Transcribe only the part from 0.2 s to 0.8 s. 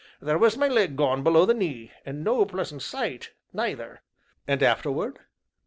was my